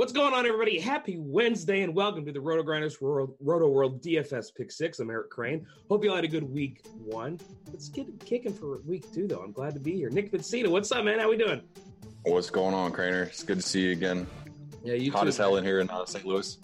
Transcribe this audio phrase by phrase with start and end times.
[0.00, 0.78] What's going on, everybody?
[0.78, 4.98] Happy Wednesday and welcome to the Roto Grinders World, Roto World DFS Pick Six.
[4.98, 5.66] I'm Eric Crane.
[5.90, 7.38] Hope you all had a good week one.
[7.70, 9.42] Let's get kicking for week two, though.
[9.42, 10.08] I'm glad to be here.
[10.08, 11.18] Nick Vincina, what's up, man?
[11.18, 11.60] How we doing?
[12.22, 13.26] What's going on, Craner?
[13.26, 14.26] It's good to see you again.
[14.82, 16.24] Yeah, you hot too, as hell in here in uh, St.
[16.24, 16.56] Louis.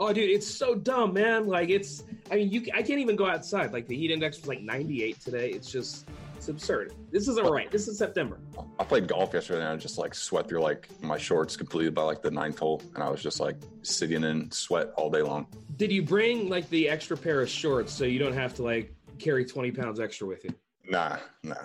[0.00, 1.46] Oh, dude, it's so dumb, man.
[1.46, 2.02] Like, it's.
[2.32, 2.64] I mean, you.
[2.74, 3.72] I can't even go outside.
[3.72, 5.50] Like, the heat index was like 98 today.
[5.50, 6.08] It's just.
[6.40, 6.94] It's absurd.
[7.12, 7.70] This isn't right.
[7.70, 8.40] This is September.
[8.78, 12.00] I played golf yesterday and I just like sweat through like my shorts completely by
[12.00, 15.48] like the ninth hole, and I was just like sitting in sweat all day long.
[15.76, 18.94] Did you bring like the extra pair of shorts so you don't have to like
[19.18, 20.54] carry 20 pounds extra with you?
[20.88, 21.56] Nah, nah.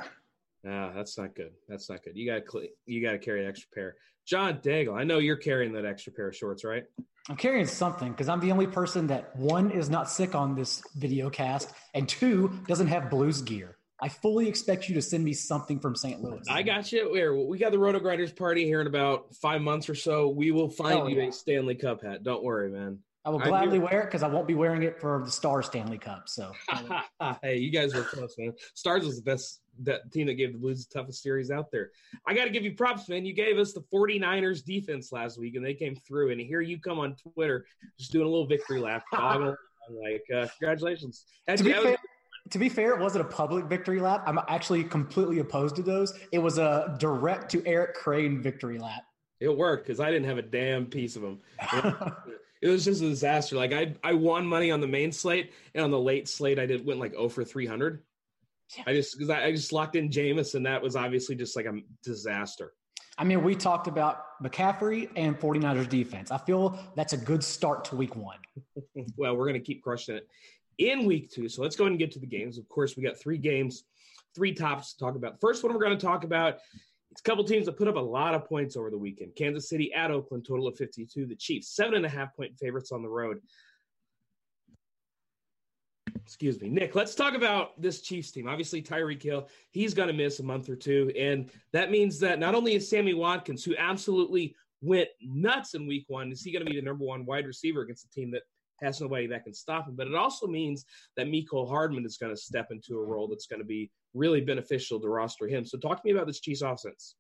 [0.66, 1.54] Nah, that's not good.
[1.70, 2.18] That's not good.
[2.18, 3.96] You got to you got to carry an extra pair.
[4.26, 6.84] John Daigle, I know you're carrying that extra pair of shorts, right?
[7.30, 10.84] I'm carrying something because I'm the only person that one is not sick on this
[10.98, 13.75] video cast and two doesn't have blues gear.
[14.02, 16.22] I fully expect you to send me something from St.
[16.22, 16.42] Louis.
[16.50, 17.12] I got you.
[17.12, 20.28] Where we got the Roto Grinders party here in about five months or so.
[20.28, 21.28] We will find Oh, you yeah.
[21.28, 22.24] a Stanley Cup hat.
[22.24, 23.00] Don't worry, man.
[23.24, 25.98] I will gladly wear it because I won't be wearing it for the Star Stanley
[25.98, 26.24] Cup.
[26.28, 26.52] So
[27.42, 28.54] hey, you guys were close, man.
[28.76, 31.90] Stars was the best that team that gave the Blues the toughest series out there.
[32.28, 33.26] I got to give you props, man.
[33.26, 36.32] You gave us the 49ers defense last week, and they came through.
[36.32, 37.66] And here you come on Twitter,
[37.98, 39.04] just doing a little victory lap.
[39.12, 39.56] Dog,
[39.90, 41.26] like, uh, congratulations.
[41.48, 41.98] to be fair,
[42.52, 44.24] to be fair, it wasn't a public victory lap.
[44.26, 46.14] I'm actually completely opposed to those.
[46.32, 49.04] It was a direct to Eric Crane victory lap.
[49.40, 51.42] It worked because I didn't have a damn piece of them.
[52.62, 53.56] It was just a disaster.
[53.56, 56.66] Like I, I won money on the main slate, and on the late slate, I
[56.66, 58.02] did went like 0 for 300.
[58.88, 61.68] I just because I, I just locked in Jameis, and that was obviously just like
[61.68, 62.74] a disaster.
[63.20, 66.32] I mean, we talked about McCaffrey and 49ers defense.
[66.32, 68.40] I feel that's a good start to week one.
[69.16, 70.28] well, we're gonna keep crushing it
[70.78, 71.50] in week two.
[71.50, 72.58] So let's go ahead and get to the games.
[72.58, 73.84] Of course, we got three games,
[74.36, 75.40] three tops to talk about.
[75.40, 76.60] First one we're going to talk about.
[77.12, 79.36] It's a couple teams that put up a lot of points over the weekend.
[79.36, 81.26] Kansas City at Oakland, total of 52.
[81.26, 83.40] The Chiefs, seven and a half point favorites on the road.
[86.26, 86.96] Excuse me, Nick.
[86.96, 88.48] Let's talk about this Chiefs team.
[88.48, 91.12] Obviously, Tyreek Hill, he's going to miss a month or two.
[91.18, 96.06] And that means that not only is Sammy Watkins, who absolutely went nuts in week
[96.08, 98.42] one, is he going to be the number one wide receiver against a team that
[98.82, 99.96] has nobody that can stop him.
[99.96, 100.86] But it also means
[101.18, 104.42] that Mecole Hardman is going to step into a role that's going to be really
[104.42, 105.66] beneficial to roster him.
[105.66, 107.16] So talk to me about this Chiefs offense.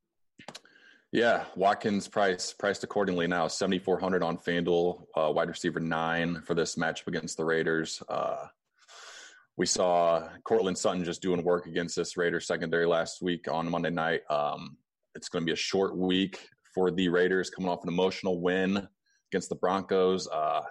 [1.11, 6.41] Yeah, Watkins price priced accordingly now, seventy four hundred on FanDuel, uh, wide receiver nine
[6.41, 8.03] for this matchup against the Raiders.
[8.09, 8.47] Uh,
[9.55, 13.91] we saw Courtland Sutton just doing work against this Raiders secondary last week on Monday
[13.91, 14.21] night.
[14.29, 14.75] Um,
[15.13, 18.85] it's going to be a short week for the Raiders, coming off an emotional win
[19.31, 20.27] against the Broncos.
[20.27, 20.63] Uh,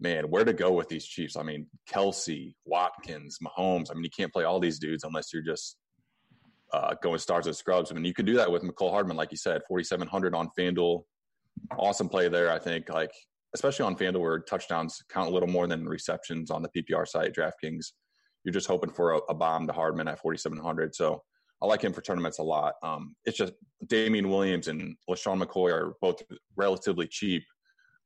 [0.00, 1.36] man, where to go with these Chiefs?
[1.36, 3.90] I mean, Kelce, Watkins, Mahomes.
[3.90, 5.76] I mean, you can't play all these dudes unless you're just
[6.72, 7.90] uh, going stars and scrubs.
[7.90, 11.02] I mean, you could do that with Mecole Hardman, like you said, 4,700 on FanDuel.
[11.78, 12.50] awesome play there.
[12.50, 13.12] I think like
[13.54, 17.34] especially on FanDuel where touchdowns count a little more than receptions on the PPR site,
[17.34, 17.86] DraftKings.
[18.44, 20.94] You're just hoping for a, a bomb to Hardman at 4,700.
[20.94, 21.22] So
[21.60, 22.74] I like him for tournaments a lot.
[22.82, 23.52] Um, it's just
[23.86, 26.22] Damien Williams and LeSean McCoy are both
[26.56, 27.42] relatively cheap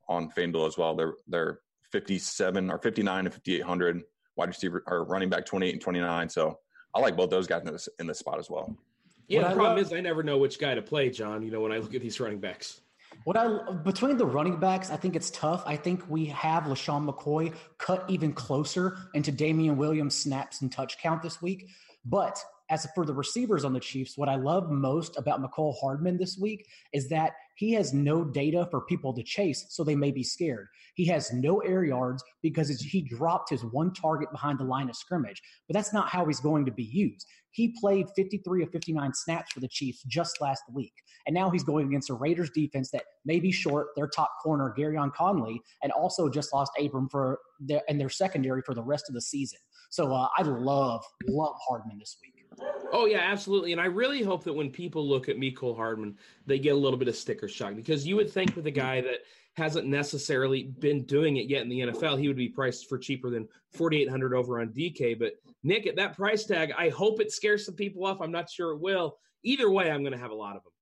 [0.08, 0.96] on FanDuel as well.
[0.96, 1.58] They're they're
[1.94, 4.02] 57 or 59 and 5800
[4.34, 6.28] wide receiver or running back 28 and 29.
[6.28, 6.58] So
[6.92, 8.76] I like both those guys in this in this spot as well.
[9.28, 11.42] Yeah, what the problem love, is I never know which guy to play, John.
[11.42, 12.80] You know, when I look at these running backs.
[13.22, 15.62] What I between the running backs, I think it's tough.
[15.66, 20.98] I think we have LeSean McCoy cut even closer into Damien Williams snaps and touch
[20.98, 21.68] count this week.
[22.04, 26.18] But as for the receivers on the Chiefs, what I love most about Mecole Hardman
[26.18, 30.10] this week is that he has no data for people to chase, so they may
[30.10, 30.68] be scared.
[30.94, 34.96] He has no air yards because he dropped his one target behind the line of
[34.96, 37.26] scrimmage, but that's not how he's going to be used.
[37.50, 40.92] He played 53 of 59 snaps for the Chiefs just last week,
[41.26, 44.74] and now he's going against a Raiders defense that may be short their top corner,
[44.76, 49.04] Gareon Conley, and also just lost Abram for their, and their secondary for the rest
[49.08, 49.60] of the season.
[49.90, 52.33] So uh, I love, love Hardman this week.
[52.94, 53.72] Oh yeah, absolutely.
[53.72, 56.96] And I really hope that when people look at Mecole Hardman, they get a little
[56.96, 59.24] bit of sticker shock because you would think with a guy that
[59.56, 63.30] hasn't necessarily been doing it yet in the NFL, he would be priced for cheaper
[63.30, 65.32] than 4800 over on DK, but
[65.64, 68.20] Nick at that price tag, I hope it scares some people off.
[68.20, 69.18] I'm not sure it will.
[69.42, 70.72] Either way, I'm going to have a lot of them.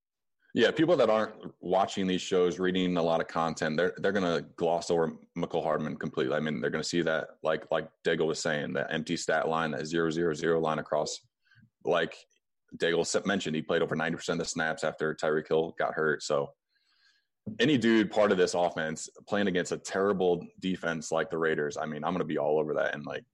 [0.54, 4.42] Yeah, people that aren't watching these shows, reading a lot of content, they're they're gonna
[4.56, 6.34] gloss over Michael Hardman completely.
[6.34, 9.70] I mean, they're gonna see that like like Daigle was saying, that empty stat line,
[9.70, 11.20] that zero zero zero line across
[11.84, 12.16] like
[12.76, 16.22] Daigle mentioned, he played over 90% of the snaps after Tyreek Hill got hurt.
[16.22, 16.50] So
[17.60, 21.86] any dude part of this offense playing against a terrible defense like the Raiders, I
[21.86, 22.94] mean, I'm going to be all over that.
[22.94, 23.24] And like,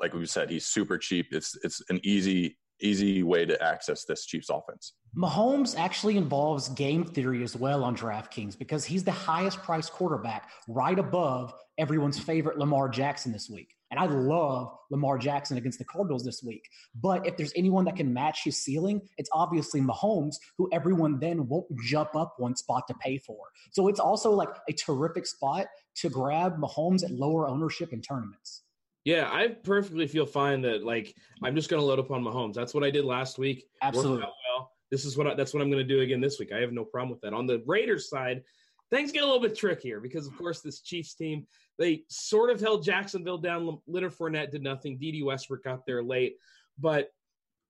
[0.00, 1.26] like we said, he's super cheap.
[1.32, 4.94] It's, it's an easy, easy way to access this Chiefs offense.
[5.16, 10.50] Mahomes actually involves game theory as well on DraftKings because he's the highest priced quarterback
[10.68, 13.74] right above everyone's favorite Lamar Jackson this week.
[13.94, 16.68] And I love Lamar Jackson against the Cardinals this week.
[17.00, 21.46] But if there's anyone that can match his ceiling, it's obviously Mahomes, who everyone then
[21.46, 23.38] won't jump up one spot to pay for.
[23.70, 25.68] So it's also like a terrific spot
[25.98, 28.62] to grab Mahomes at lower ownership in tournaments.
[29.04, 31.14] Yeah, I perfectly feel fine that like
[31.44, 32.54] I'm just going to load up on Mahomes.
[32.54, 33.64] That's what I did last week.
[33.80, 34.22] Absolutely.
[34.22, 34.72] Well.
[34.90, 36.50] This is what I, that's what I'm going to do again this week.
[36.52, 37.32] I have no problem with that.
[37.32, 38.42] On the Raiders side,
[38.90, 41.46] things get a little bit trickier because, of course, this Chiefs team
[41.78, 43.78] they sort of held Jacksonville down.
[43.86, 44.96] Leonard Fournette did nothing.
[44.98, 46.36] Dede Westbrook got there late,
[46.78, 47.10] but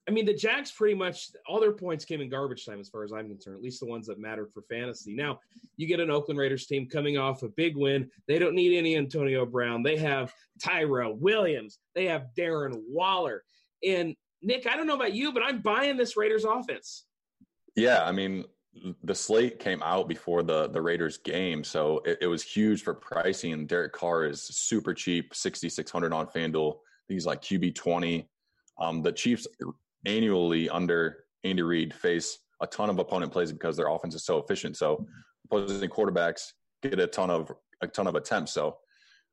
[0.07, 3.05] I mean, the Jags pretty much all their points came in garbage time, as far
[3.05, 3.57] as I'm concerned.
[3.57, 5.15] At least the ones that mattered for fantasy.
[5.15, 5.41] Now
[5.77, 8.11] you get an Oakland Raiders team coming off a big win.
[8.29, 9.83] They don't need any Antonio Brown.
[9.83, 11.79] They have Tyrell Williams.
[11.95, 13.45] They have Darren Waller.
[13.83, 17.07] And Nick, I don't know about you, but I'm buying this Raiders offense.
[17.75, 18.45] Yeah, I mean,
[19.03, 22.95] the slate came out before the the Raiders game, so it, it was huge for
[22.95, 23.67] pricing.
[23.67, 26.77] Derek Carr is super cheap, sixty six hundred on FanDuel.
[27.09, 28.29] He's like QB twenty.
[28.79, 29.47] Um, the Chiefs
[30.05, 34.39] annually under Andy Reid face a ton of opponent plays because their offense is so
[34.39, 34.77] efficient.
[34.77, 35.07] So
[35.47, 38.53] opposing quarterbacks get a ton of a ton of attempts.
[38.53, 38.77] So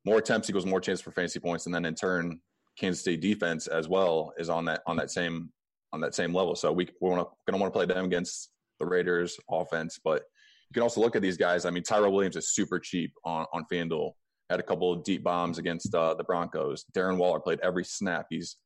[0.05, 2.39] more attempts equals more chance for fantasy points, and then in turn,
[2.77, 5.49] Kansas State defense as well is on that on that same
[5.93, 6.55] on that same level.
[6.55, 8.49] So we we're going to want to play them against
[8.81, 9.99] the Raiders offense.
[10.03, 10.23] But
[10.69, 11.65] you can also look at these guys.
[11.65, 14.11] I mean, Tyrell Williams is super cheap on, on FanDuel.
[14.49, 16.85] Had a couple of deep bombs against uh, the Broncos.
[16.93, 18.27] Darren Waller played every snap.
[18.29, 18.57] He's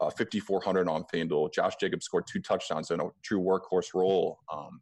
[0.00, 1.52] uh, 5,400 on FanDuel.
[1.52, 4.38] Josh Jacobs scored two touchdowns in a true workhorse role.
[4.52, 4.80] Um,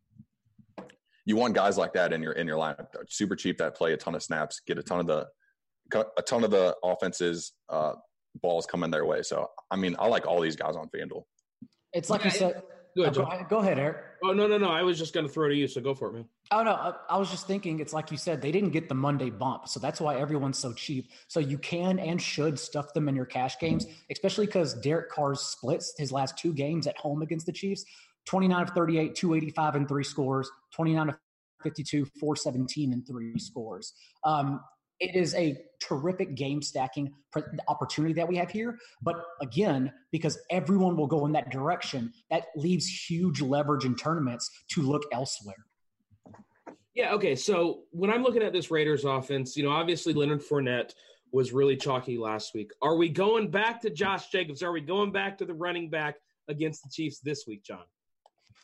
[1.27, 2.87] you want guys like that in your in your lineup.
[3.09, 5.27] Super cheap that play a ton of snaps, get a ton of the
[6.17, 7.93] a ton of the offenses uh,
[8.41, 9.23] balls coming their way.
[9.23, 11.25] So I mean, I like all these guys on FanDuel.
[11.93, 12.63] It's like yeah, you said.
[12.99, 13.99] Go ahead, oh, go, ahead, Eric.
[14.25, 14.71] Oh no, no, no!
[14.71, 16.25] I was just going to throw it to you, so go for it, man.
[16.51, 17.79] Oh no, I, I, was just thinking.
[17.79, 20.73] It's like you said, they didn't get the Monday bump, so that's why everyone's so
[20.73, 21.13] cheap.
[21.29, 25.39] So you can and should stuff them in your cash games, especially because Derek Carr's
[25.41, 27.85] splits his last two games at home against the Chiefs:
[28.25, 30.51] twenty-nine of thirty-eight, two eighty-five, and three scores.
[30.73, 31.17] Twenty-nine of
[31.63, 33.93] 52, 417, and three scores.
[34.25, 34.61] Um,
[35.01, 37.13] it is a terrific game stacking
[37.69, 38.79] opportunity that we have here.
[39.03, 44.51] But again, because everyone will go in that direction, that leaves huge leverage in tournaments
[44.73, 45.67] to look elsewhere.
[46.95, 47.15] Yeah.
[47.15, 47.37] Okay.
[47.37, 50.95] So when I'm looking at this Raiders offense, you know, obviously Leonard Fournette
[51.31, 52.73] was really chalky last week.
[52.83, 54.63] Are we going back to Josh Jacobs?
[54.63, 56.17] Are we going back to the running back
[56.49, 57.85] against the Chiefs this week, John?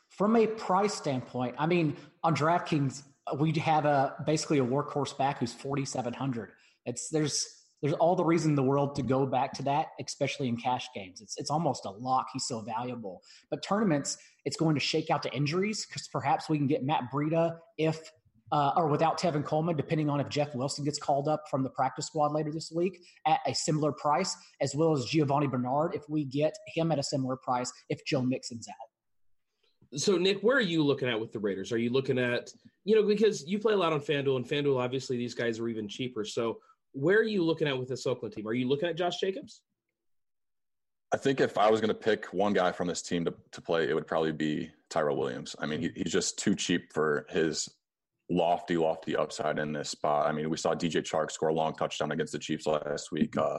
[0.08, 3.02] From a price standpoint, I mean, on DraftKings,
[3.38, 6.50] we have a basically a workhorse back who's 4700
[6.86, 7.46] it's there's
[7.82, 10.88] there's all the reason in the world to go back to that especially in cash
[10.94, 11.20] games.
[11.20, 12.28] It's it's almost a lock.
[12.32, 13.22] He's so valuable.
[13.50, 14.16] But tournaments
[14.46, 18.10] it's going to shake out to injuries because perhaps we can get matt breida if
[18.52, 21.70] uh, or without Tevin Coleman, depending on if Jeff Wilson gets called up from the
[21.70, 26.02] practice squad later this week at a similar price, as well as Giovani Bernard if
[26.08, 28.93] we get him at a similar price if Joe Mixon's out.
[29.96, 31.72] So, Nick, where are you looking at with the Raiders?
[31.72, 32.50] Are you looking at,
[32.84, 35.68] you know, because you play a lot on FanDuel, and FanDuel, obviously, these guys are
[35.68, 36.24] even cheaper.
[36.24, 36.58] So,
[36.92, 38.46] where are you looking at with this Oakland team?
[38.46, 39.62] Are you looking at Josh Jacobs?
[41.12, 43.60] I think if I was going to pick one guy from this team to, to
[43.60, 45.54] play, it would probably be Tyrell Williams.
[45.60, 47.68] I mean, he, he's just too cheap for his
[48.28, 50.26] lofty, lofty upside in this spot.
[50.26, 53.36] I mean, we saw DJ Chark score a long touchdown against the Chiefs last week.
[53.36, 53.58] Uh,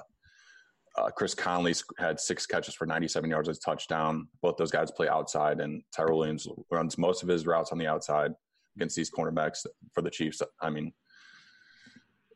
[0.98, 4.28] uh, Chris Conley had six catches for 97 yards as a touchdown.
[4.42, 7.88] Both those guys play outside, and Tyrell Williams runs most of his routes on the
[7.88, 8.32] outside
[8.76, 10.42] against these cornerbacks for the Chiefs.
[10.62, 10.94] I mean,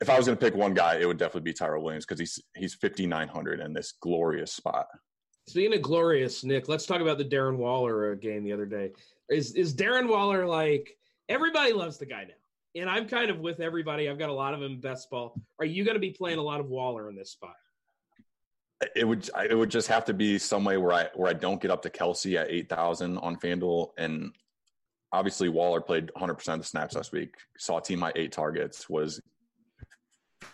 [0.01, 2.19] if I was going to pick one guy, it would definitely be Tyrell Williams because
[2.19, 4.87] he's he's 5900 in this glorious spot.
[5.47, 8.91] Speaking of glorious, Nick, let's talk about the Darren Waller uh, game the other day.
[9.29, 10.97] Is is Darren Waller like
[11.27, 12.33] everybody loves the guy now?
[12.79, 14.07] And I'm kind of with everybody.
[14.07, 15.33] I've got a lot of him best ball.
[15.57, 17.55] Are you going to be playing a lot of Waller in this spot?
[18.95, 21.61] It would it would just have to be some way where I where I don't
[21.61, 24.31] get up to Kelce at eight thousand on FanDuel, and
[25.11, 27.35] obviously Waller played 100 percent of the snaps last week.
[27.57, 29.21] Saw team at eight targets, was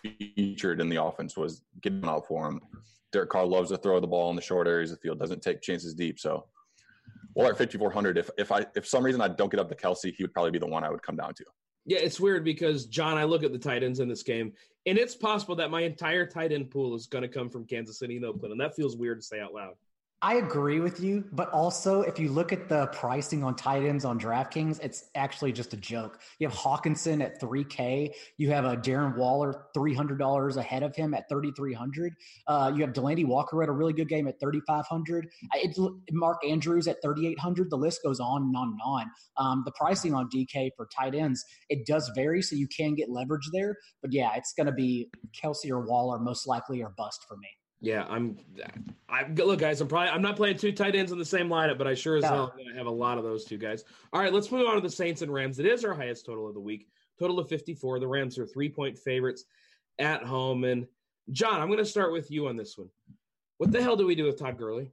[0.01, 2.61] featured in the offense, was getting out for him.
[3.11, 5.41] Derek Carr loves to throw the ball in the short areas of the field, doesn't
[5.41, 6.19] take chances deep.
[6.19, 6.45] So,
[7.33, 10.13] well, at 5,400, if, if I, if some reason I don't get up to Kelce,
[10.13, 11.45] he would probably be the one I would come down to.
[11.85, 14.53] Yeah, it's weird because John, I look at the tight ends in this game,
[14.85, 17.97] and it's possible that my entire tight end pool is going to come from Kansas
[17.97, 19.75] City and Oakland, and that feels weird to say out loud.
[20.21, 24.05] I agree with you, but also if you look at the pricing on tight ends
[24.05, 26.19] on DraftKings, it's actually just a joke.
[26.39, 28.11] You have Hockenson at 3K.
[28.37, 32.13] You have a Darren Waller $300 ahead of him at 3,300.
[32.47, 35.27] Uh, you have Delanie Walker at a really good game at 3,500.
[36.11, 37.69] Mark Andrews at 3,800.
[37.69, 39.05] The list goes on and on and on.
[39.37, 43.09] Um, the pricing on DK for tight ends, it does vary, so you can get
[43.09, 43.75] leverage there.
[44.01, 47.49] But yeah, it's going to be Kelce or Waller most likely or bust for me.
[47.85, 48.35] Yeah, I'm.
[49.07, 49.79] I look, guys.
[49.79, 50.09] I'm probably.
[50.09, 52.29] I'm not playing two tight ends in the same lineup, but I sure as no.
[52.29, 53.83] hell have a lot of those two guys.
[54.11, 55.59] All right, let's move on to the Saints and Rams.
[55.59, 56.87] It is our highest total of the week.
[57.19, 57.99] Total of 54.
[57.99, 59.45] The Rams are three point favorites
[59.99, 60.63] at home.
[60.63, 60.87] And
[61.31, 62.89] John, I'm going to start with you on this one.
[63.59, 64.91] What the hell do we do with Todd Gurley?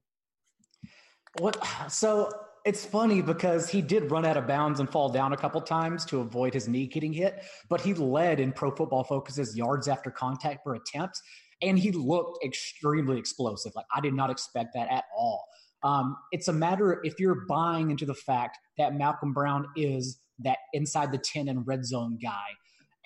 [1.38, 1.66] What?
[1.88, 2.30] So
[2.66, 6.04] it's funny because he did run out of bounds and fall down a couple times
[6.06, 10.10] to avoid his knee getting hit, but he led in Pro Football Focus's yards after
[10.10, 11.22] contact per attempt
[11.62, 13.72] and he looked extremely explosive.
[13.74, 15.44] Like I did not expect that at all.
[15.82, 20.58] Um, it's a matter if you're buying into the fact that Malcolm Brown is that
[20.72, 22.46] inside the 10 and red zone guy.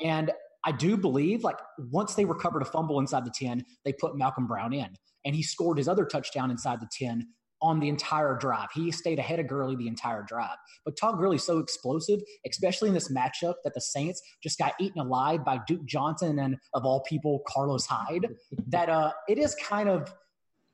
[0.01, 0.31] And
[0.65, 4.47] I do believe like once they recovered a fumble inside the 10, they put Malcolm
[4.47, 4.89] Brown in
[5.25, 7.27] and he scored his other touchdown inside the 10
[7.63, 8.69] on the entire drive.
[8.75, 10.57] He stayed ahead of Gurley the entire drive.
[10.85, 15.01] But Todd Gurley's so explosive, especially in this matchup that the Saints just got eaten
[15.01, 18.35] alive by Duke Johnson and of all people Carlos Hyde,
[18.69, 20.13] that uh it is kind of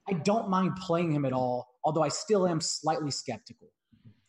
[0.09, 3.69] I don't mind playing him at all, although I still am slightly skeptical.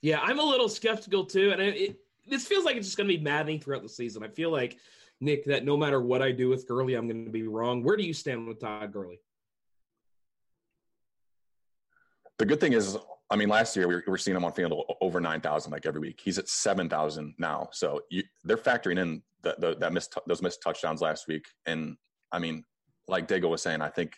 [0.02, 3.10] Yeah, I'm a little skeptical too, and it, it this feels like it's just going
[3.10, 4.24] to be maddening throughout the season.
[4.24, 4.78] I feel like
[5.20, 7.84] Nick that no matter what I do with Gurley, I'm going to be wrong.
[7.84, 9.20] Where do you stand with Todd Gurley?
[12.40, 12.98] The good thing is,
[13.30, 15.86] I mean, last year we were, we were seeing him on FanDuel over 9,000 like
[15.86, 16.22] every week.
[16.24, 17.70] He's at 7,000 now.
[17.72, 21.46] So you, they're factoring in the, the, that missed, those missed touchdowns last week.
[21.66, 21.98] And
[22.32, 22.64] I mean,
[23.08, 24.14] like Dago was saying, I think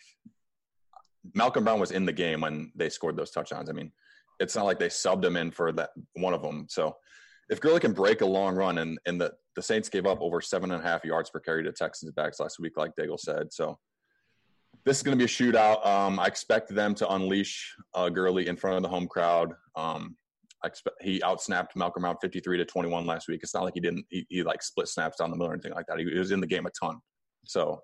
[1.34, 3.68] Malcolm Brown was in the game when they scored those touchdowns.
[3.68, 3.92] I mean,
[4.38, 6.66] it's not like they subbed him in for that one of them.
[6.68, 6.96] So
[7.48, 10.40] if Gurley can break a long run and, and the, the Saints gave up over
[10.40, 13.52] seven and a half yards per carry to Texans backs last week, like Daigle said.
[13.52, 13.78] So
[14.86, 15.84] this is going to be a shootout.
[15.84, 19.52] Um, I expect them to unleash uh, Gurley in front of the home crowd.
[19.74, 20.16] Um,
[20.64, 23.40] I expect he outsnapped Malcolm Brown 53 to 21 last week.
[23.42, 25.74] It's not like he didn't he, he like split snaps down the middle or anything
[25.74, 25.98] like that.
[25.98, 26.98] He, he was in the game a ton.
[27.44, 27.82] So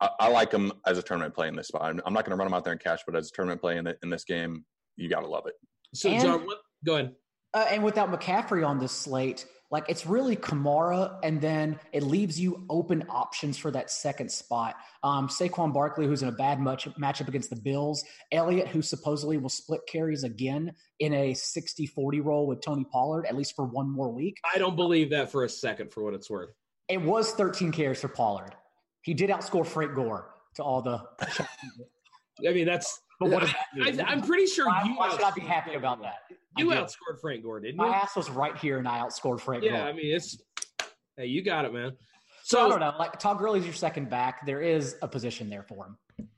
[0.00, 1.82] I, I, like him as a tournament play in this spot.
[1.82, 3.60] I'm, I'm not going to run him out there in cash, but as a tournament
[3.60, 4.64] play in, the, in this game,
[4.96, 5.54] you got to love it.
[5.94, 7.12] So and, John, what, go ahead.
[7.52, 12.40] Uh, and without McCaffrey on this slate, like it's really Kamara, and then it leaves
[12.40, 14.74] you open options for that second spot.
[15.02, 18.04] Um, Saquon Barkley, who's in a bad match, matchup against the Bills.
[18.32, 23.26] Elliott, who supposedly will split carries again in a 60 40 role with Tony Pollard,
[23.26, 24.38] at least for one more week.
[24.52, 26.50] I don't believe that for a second, for what it's worth.
[26.88, 28.56] It was 13 carries for Pollard.
[29.02, 31.00] He did outscore Frank Gore to all the.
[32.48, 33.00] I mean, that's.
[33.20, 34.94] But what I, am pretty sure why, you.
[34.94, 36.22] Why should I be happy about that?
[36.56, 37.86] You outscored Frank Gore, didn't you?
[37.86, 39.62] My ass was right here, and I outscored Frank.
[39.62, 39.88] Yeah, Gore.
[39.88, 40.40] I mean it's.
[41.18, 41.92] Hey, you got it, man.
[42.42, 42.94] So, so I don't know.
[42.98, 44.46] Like Todd Gurley's your second back.
[44.46, 46.28] There is a position there for him.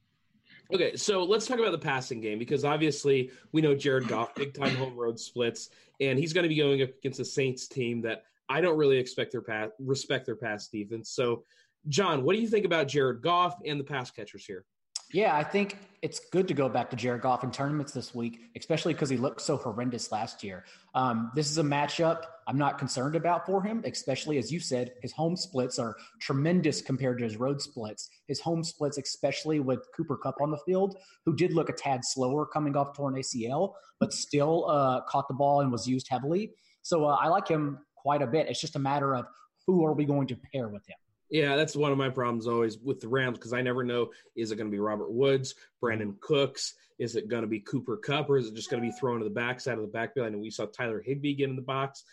[0.75, 4.53] Okay, so let's talk about the passing game because obviously we know Jared Goff, big
[4.53, 5.71] time home road splits,
[6.01, 8.97] and he's going to be going up against a Saints team that I don't really
[8.97, 11.11] expect their pass respect their pass defense.
[11.11, 11.45] So,
[11.89, 14.65] John, what do you think about Jared Goff and the pass catchers here?
[15.13, 18.41] Yeah, I think it's good to go back to Jared Goff in tournaments this week,
[18.57, 20.65] especially because he looked so horrendous last year.
[20.95, 24.93] Um, this is a matchup I'm not concerned about for him, especially as you said,
[25.01, 28.09] his home splits are tremendous compared to his road splits.
[28.27, 32.05] His home splits, especially with Cooper Kupp on the field, who did look a tad
[32.05, 36.53] slower coming off torn ACL, but still uh, caught the ball and was used heavily.
[36.81, 38.49] So uh, I like him quite a bit.
[38.49, 39.27] It's just a matter of
[39.67, 40.97] who are we going to pair with him.
[41.33, 44.53] Yeah, that's one of my problems always with the Rams because I never know is
[44.53, 48.29] it going to be Robert Woods, Brandin Cooks, is it going to be Cooper Kupp,
[48.29, 50.27] or is it just going to be thrown to the backside of the backfield?
[50.27, 52.05] I know we saw Tyler Higbee get in the box.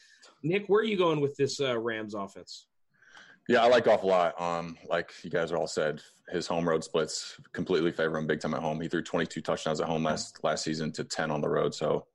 [0.41, 2.67] Nick, where are you going with this uh, Rams offense?
[3.49, 4.39] Yeah, I like Goff a lot.
[4.39, 8.39] Um, like you guys are all said, his home road splits completely favor him big
[8.39, 8.79] time at home.
[8.79, 12.05] He threw 22 touchdowns at home last last season to 10 on the road, so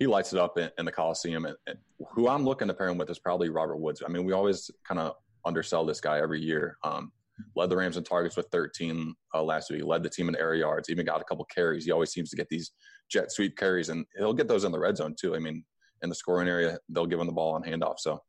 [0.00, 1.44] he lights it up in, in the Coliseum.
[1.44, 1.78] And, and
[2.08, 4.02] who I'm looking to pair him with is probably Robert Woods.
[4.04, 6.76] I mean, we always kind of undersell this guy every year.
[6.82, 7.12] Um,
[7.56, 9.84] led the Rams in targets with 13 uh, last week.
[9.84, 10.90] Led the team in air yards.
[10.90, 11.84] Even got a couple carries.
[11.84, 12.72] He always seems to get these
[13.10, 15.34] jet sweep carries, and he'll get those in the red zone too.
[15.34, 15.64] I mean,
[16.02, 17.98] in the scoring area, they'll give him the ball on handoff.
[17.98, 18.20] So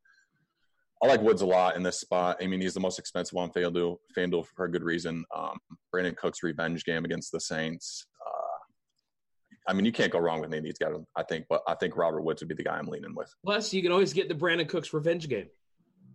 [1.02, 2.36] I like Woods a lot in this spot.
[2.40, 5.24] I mean, he's the most expensive on FanDuel, FanDuel for a good reason.
[5.34, 5.58] Um,
[5.92, 8.06] Brandin Cook's revenge game against the Saints.
[8.24, 11.62] Uh, I mean, you can't go wrong with any of these guys, I think, but
[11.66, 13.34] I think Robert Woods would be the guy I'm leaning with.
[13.44, 15.48] Plus, you can always get the Brandin Cooks revenge game.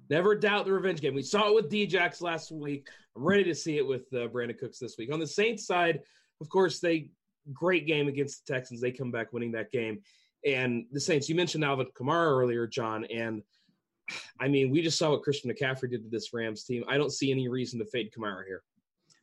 [0.10, 1.14] Never doubt the revenge game.
[1.14, 2.88] We saw it with Djax last week.
[3.16, 5.12] I'm ready to see it with uh, Brandin Cooks this week.
[5.12, 6.02] On the Saints side,
[6.40, 7.10] of course, they
[7.54, 8.82] great game against the Texans.
[8.82, 10.02] They come back winning that game.
[10.46, 13.42] And the Saints, you mentioned Alvin Kamara earlier, John, and
[14.40, 16.84] I mean, we just saw what Christian McCaffrey did to this Rams team.
[16.88, 18.64] I don't see any reason to fade Kamara here.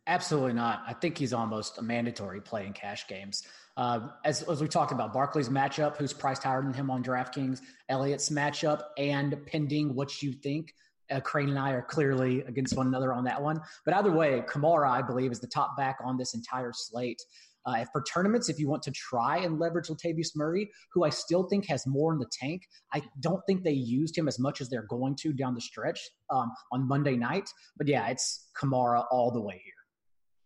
[0.07, 0.83] Absolutely not.
[0.87, 3.45] I think he's almost a mandatory play in cash games.
[3.77, 7.61] Uh, as, as we talked about, Barkley's matchup, who's priced higher than him on DraftKings,
[7.89, 10.73] Elliott's matchup, and pending what you think.
[11.11, 13.61] Uh, Crane and I are clearly against one another on that one.
[13.85, 17.21] But either way, Kamara, I believe, is the top back on this entire slate.
[17.67, 21.45] Uh, for tournaments, if you want to try and leverage Latavius Murray, who I still
[21.45, 24.69] think has more in the tank, I don't think they used him as much as
[24.69, 27.49] they're going to down the stretch um, on Monday night.
[27.77, 29.75] But yeah, it's Kamara all the way here.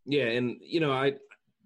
[0.06, 1.14] Yeah, and you know, I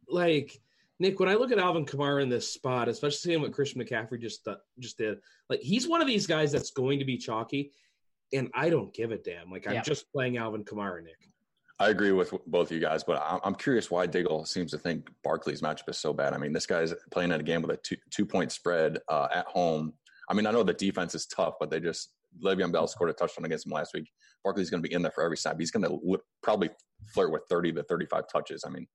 [0.09, 0.59] like
[1.03, 4.21] Nick when I look at Alvin Kamara in this spot, especially seeing what Christian McCaffrey
[4.21, 5.19] just uh, just did.
[5.51, 7.73] Like he's one of these guys that's going to be chalky,
[8.33, 9.51] and I don't give a damn.
[9.51, 9.83] Like I'm yeah.
[9.83, 11.29] just playing Alvin Kamara, Nick.
[11.81, 15.11] I agree with both of you guys, but I'm curious why Daigle seems to think
[15.25, 16.33] Barkley's matchup is so bad.
[16.33, 19.27] I mean, this guy's playing in a game with a two, two point spread uh,
[19.35, 19.93] at home.
[20.29, 22.11] I mean, I know the defense is tough, but they just
[22.41, 24.09] Le'Veon Bell scored a touchdown against him last week.
[24.45, 25.59] Barkley's going to be in there for every snap.
[25.59, 26.71] He's going to probably
[27.13, 28.63] flirt with 30 to 35 touches.
[28.65, 28.87] I mean,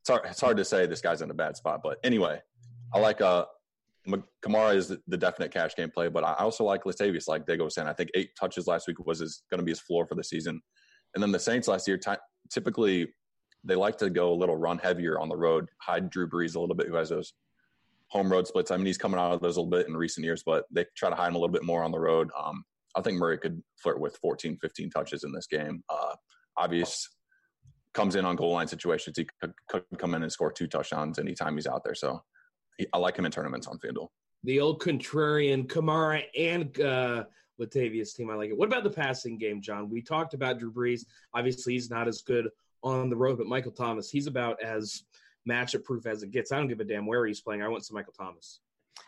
[0.00, 2.40] it's hard, it's hard to say this guy's in a bad spot, but anyway,
[2.94, 3.44] I like uh
[4.42, 7.74] Kamara is the definite cash game play, but I also like Latavius, like Daigle was
[7.74, 7.86] saying.
[7.86, 10.60] I think eight touches last week was going to be his floor for the season.
[11.14, 12.00] And then the Saints last year,
[12.50, 13.12] typically
[13.62, 16.60] they like to go a little run heavier on the road, hide Drew Brees a
[16.60, 17.34] little bit, who has those
[18.08, 18.70] home road splits.
[18.70, 20.86] I mean, he's coming out of those a little bit in recent years, but they
[20.96, 22.30] try to hide him a little bit more on the road.
[22.38, 22.64] Um,
[22.96, 25.82] I think Murray could flirt with 14, 15 touches in this game.
[25.88, 26.14] Uh,
[26.56, 27.08] obvious
[27.94, 29.16] comes in on goal line situations.
[29.16, 31.94] He could, could, come in and score two touchdowns anytime he's out there.
[31.94, 32.22] So
[32.76, 34.08] he, I like him in tournaments on FanDuel.
[34.44, 37.24] The old contrarian Kamara and uh,
[37.60, 38.30] Latavius team.
[38.30, 38.56] I like it.
[38.56, 39.90] What about the passing game, John?
[39.90, 41.04] We talked about Drew Brees.
[41.34, 42.48] Obviously, he's not as good
[42.82, 45.02] on the road, but Michael Thomas, he's about as
[45.48, 46.52] matchup proof as it gets.
[46.52, 47.62] I don't give a damn where he's playing.
[47.62, 48.60] I want some Michael Thomas.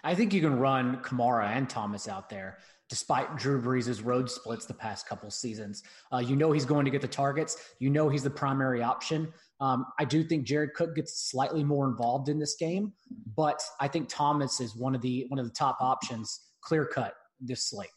[0.04, 2.58] I think you can run Kamara and Thomas out there,
[2.92, 5.82] despite Drew Brees' road splits the past couple seasons.
[6.12, 7.70] Uh, you know he's going to get the targets.
[7.78, 9.32] You know he's the primary option.
[9.60, 12.92] Um, I do think Jared Cook gets slightly more involved in this game,
[13.34, 17.14] but I think Thomas is one of the one of the top options, clear cut
[17.40, 17.88] this slate.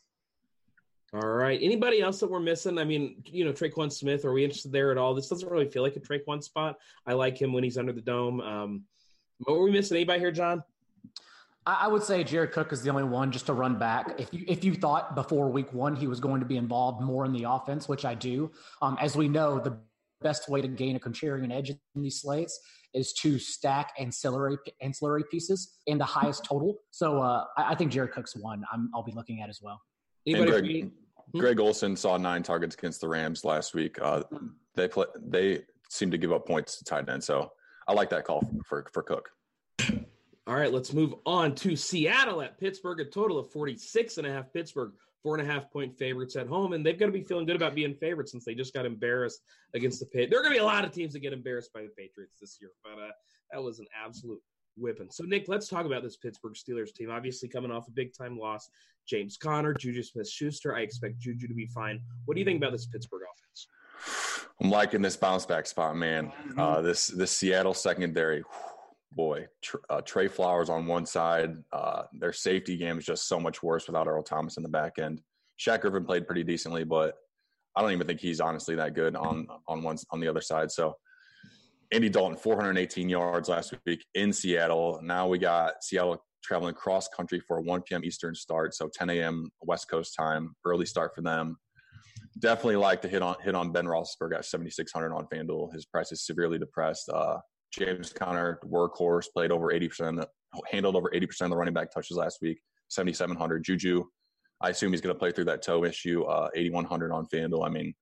[1.13, 1.59] All right.
[1.61, 2.77] Anybody else that we're missing?
[2.77, 5.13] I mean, you know, Tre'Quan Smith, are we interested there at all?
[5.13, 6.77] This doesn't really feel like a Tre'Quan spot.
[7.05, 8.39] I like him when he's under the dome.
[8.39, 8.83] Um,
[9.39, 9.97] what were we missing?
[9.97, 10.63] Anybody here, John?
[11.67, 14.19] I would say Jared Cook is the only one just to run back.
[14.19, 17.25] If you if you thought before week one he was going to be involved more
[17.25, 18.51] in the offense, which I do,
[18.81, 19.77] um, as we know, the
[20.21, 22.59] best way to gain a contrarian edge in these slates
[22.93, 26.77] is to stack ancillary ancillary pieces in the highest total.
[26.91, 28.63] So uh, I, I, think Jared Cook's one.
[28.71, 29.81] i will be looking at as well.
[30.25, 30.91] Anybody
[31.31, 31.39] Hmm?
[31.39, 33.97] Greg Olsen saw nine targets against the Rams last week.
[34.01, 34.23] Uh,
[34.75, 37.51] they play, they seem to give up points to tight end, so
[37.87, 39.29] I like that call for for Cook.
[40.47, 42.99] All right, let's move on to Seattle at Pittsburgh.
[42.99, 44.53] A total of 46 and a half.
[44.53, 44.91] Pittsburgh,
[45.23, 46.73] four and a half point favorites at home.
[46.73, 49.41] And they've got to be feeling good about being favorites since they just got embarrassed
[49.73, 50.29] against the Pit.
[50.29, 52.37] There are going to be a lot of teams that get embarrassed by the Patriots
[52.39, 53.11] this year, but uh,
[53.51, 54.39] that was an absolute
[54.77, 55.07] whipping.
[55.09, 57.09] So, Nick, let's talk about this Pittsburgh Steelers team.
[57.09, 58.69] Obviously, coming off a big time loss,
[59.07, 60.75] James Conner, Juju Smith Schuster.
[60.75, 62.01] I expect Juju to be fine.
[62.25, 63.67] What do you think about this Pittsburgh offense?
[64.61, 66.31] I'm liking this bounce back spot, man.
[66.55, 68.43] Uh, this this Seattle secondary,
[69.15, 69.47] boy,
[69.89, 71.55] uh, Tre Flowers on one side.
[71.71, 74.99] Uh, their safety game is just so much worse without Earl Thomas in the back
[74.99, 75.21] end.
[75.59, 77.15] Shaq Griffin played pretty decently, but
[77.75, 80.71] I don't even think he's honestly that good on on one on the other side.
[80.71, 80.95] So
[81.91, 84.99] Andy Dalton, 418 yards last week in Seattle.
[85.03, 88.03] Now we got Seattle traveling cross country for a 1 p.m.
[88.03, 89.49] Eastern start, so 10 a.m.
[89.61, 91.57] West Coast time, early start for them.
[92.39, 95.73] Definitely like to hit on hit on Ben Roethlisberger at 7,600 on FanDuel.
[95.73, 97.09] His price is severely depressed.
[97.09, 97.37] Uh,
[97.77, 100.25] James Conner, workhorse, played over 80%,
[100.71, 102.59] handled over 80% of the running back touches last week,
[102.89, 103.63] 7,700.
[103.63, 104.03] Juju,
[104.61, 107.65] I assume he's going to play through that toe issue, uh, 8,100 on FanDuel.
[107.65, 107.93] I mean,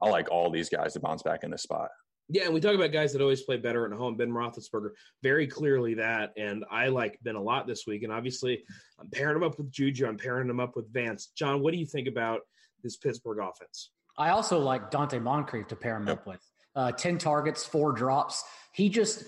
[0.00, 1.88] I like all these guys to bounce back in this spot.
[2.28, 4.16] Yeah, and we talk about guys that always play better at home.
[4.16, 4.90] Ben Roethlisberger,
[5.22, 8.04] very clearly that, and I like Ben a lot this week.
[8.04, 8.62] And obviously,
[8.98, 10.06] I'm pairing him up with Juju.
[10.06, 11.32] I'm pairing him up with Vance.
[11.36, 12.40] John, what do you think about
[12.82, 13.90] this Pittsburgh offense?
[14.16, 16.20] I also like Donte Moncrief to pair him yep.
[16.20, 16.40] up with.
[16.74, 18.44] Uh, Ten targets, four drops.
[18.72, 19.24] He just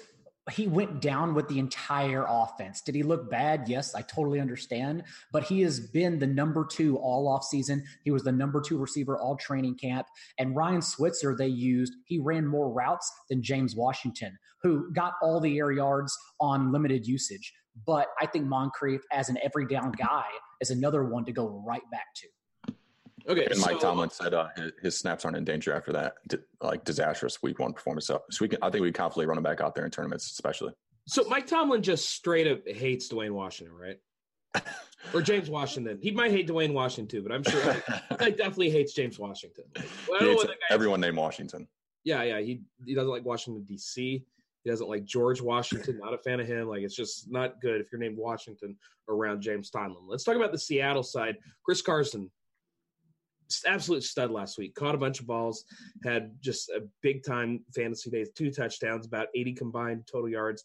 [0.50, 2.82] he went down with the entire offense.
[2.82, 3.66] Did he look bad?
[3.66, 5.04] Yes, I totally understand.
[5.32, 7.82] But he has been the number two all off season.
[8.02, 10.06] He was the number two receiver all training camp.
[10.38, 15.40] And Ryan Switzer, they used, he ran more routes than James Washington, who got all
[15.40, 17.54] the air yards on limited usage.
[17.86, 20.26] But I think Moncrief, as an every down guy,
[20.60, 22.28] is another one to go right back to.
[23.28, 23.46] Okay.
[23.50, 26.16] And Mike so, Tomlin said uh, his, his, snaps aren't in danger after that,
[26.60, 28.06] like disastrous week one performance.
[28.06, 29.90] So, so we can, I think we can confidently run him back out there in
[29.90, 30.72] tournaments, especially.
[31.06, 34.62] So Mike Tomlin just straight up hates Dwayne Washington, right?
[35.12, 35.98] or James Washington.
[36.00, 37.72] He might hate Dwayne Washington too, but I'm sure
[38.20, 39.64] he definitely hates James Washington.
[40.08, 41.68] Well, hates everyone named Washington.
[42.04, 42.40] Yeah, yeah.
[42.40, 44.24] He he doesn't like Washington D.C.
[44.62, 45.98] He doesn't like George Washington.
[45.98, 46.68] Not a fan of him.
[46.68, 48.76] Like it's just not good if you're named Washington
[49.08, 50.04] around James Tomlin.
[50.06, 51.36] Let's talk about the Seattle side.
[51.64, 52.30] Chris Carson
[53.66, 54.74] absolute stud last week.
[54.74, 55.64] Caught a bunch of balls,
[56.04, 60.64] had just a big time fantasy day, two touchdowns, about 80 combined total yards.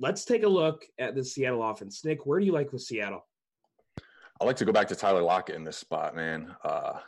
[0.00, 2.04] Let's take a look at the Seattle offense.
[2.04, 3.26] Nick, where do you like with Seattle?
[4.40, 6.54] I like to go back to Tyler Lockett in this spot, man.
[6.64, 6.98] Uh,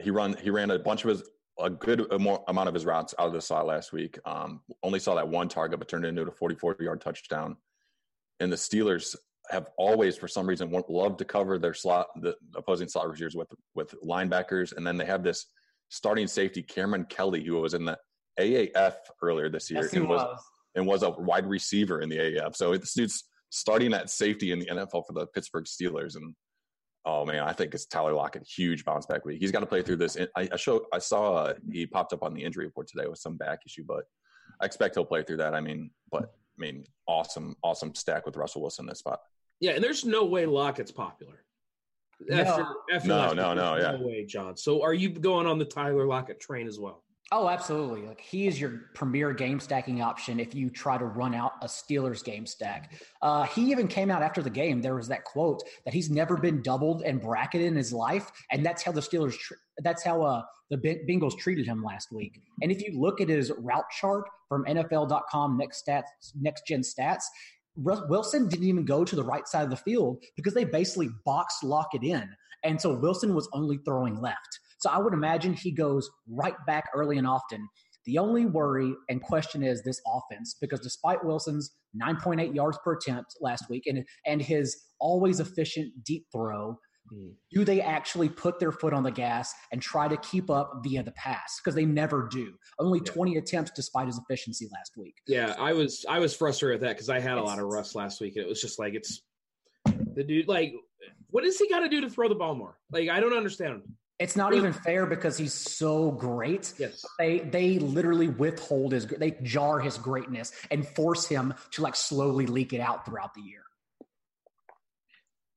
[0.00, 1.22] he run he ran a bunch of his
[1.58, 4.18] a good amount of his routes out of the slot last week.
[4.24, 7.56] Um, only saw that one target, but turned it into a 44 yard touchdown.
[8.40, 9.14] And the Steelers
[9.52, 13.48] have always, for some reason, loved to cover their slot, the opposing slot receivers with
[13.74, 15.46] with linebackers, and then they have this
[15.90, 17.98] starting safety Kameron Kelly, who was in the
[18.40, 20.40] AAF earlier this year, yes, and was, was,
[20.74, 22.56] and was a wide receiver in the AAF.
[22.56, 26.34] So this dude's starting at safety in the NFL for the Pittsburgh Steelers, and
[27.04, 29.38] oh man, I think it's Tyler Lockett huge bounce back week.
[29.40, 30.16] He's got to play through this.
[30.34, 33.18] I, I show I saw uh, he popped up on the injury report today with
[33.18, 34.04] some back issue, but
[34.60, 35.54] I expect he'll play through that.
[35.54, 39.20] I mean, but I mean, awesome, awesome stack with Russell Wilson in this spot.
[39.62, 41.44] Yeah, and there's no way Lockett's popular.
[42.30, 43.92] After, no, after no, no, no, yeah.
[43.92, 44.56] No way, John.
[44.56, 47.04] So are you going on the Tyler Lockett train as well?
[47.30, 48.02] Oh, absolutely.
[48.02, 51.66] Like he is your premier game stacking option if you try to run out a
[51.66, 52.92] Steelers game stack.
[53.22, 54.82] Uh, he even came out after the game.
[54.82, 58.66] There was that quote that he's never been doubled and bracketed in his life, and
[58.66, 59.38] that's how the Steelers.
[59.38, 60.76] Tr- that's how uh, the
[61.08, 62.40] Bengals treated him last week.
[62.62, 66.02] And if you look at his route chart from NFL.com next stats,
[66.38, 67.22] next gen stats,
[67.76, 71.64] Wilson didn't even go to the right side of the field because they basically boxed
[71.64, 72.28] Lockett in.
[72.64, 74.60] And so Wilson was only throwing left.
[74.78, 77.68] So I would imagine he goes right back early and often.
[78.04, 83.36] The only worry and question is this offense, because despite Wilson's 9.8 yards per attempt
[83.40, 86.76] last week and, and his always efficient deep throw,
[87.12, 87.32] Mm.
[87.50, 91.02] Do they actually put their foot on the gas and try to keep up via
[91.02, 91.60] the pass?
[91.62, 92.54] Because they never do.
[92.78, 93.12] Only yeah.
[93.12, 95.16] 20 attempts despite his efficiency last week.
[95.26, 97.94] Yeah, I was I was frustrated with that because I had a lot of rust
[97.94, 99.22] last week and it was just like it's
[100.14, 100.72] the dude like
[101.30, 102.76] what does he got to do to throw the ball more?
[102.90, 103.82] Like I don't understand.
[104.18, 106.72] It's not even fair because he's so great.
[106.78, 107.04] Yes.
[107.18, 112.46] They they literally withhold his they jar his greatness and force him to like slowly
[112.46, 113.62] leak it out throughout the year.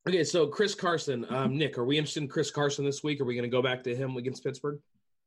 [0.07, 3.19] Okay, so Chris Carson, um, Nick, are we interested in Chris Carson this week?
[3.19, 4.79] Are we going to go back to him against Pittsburgh?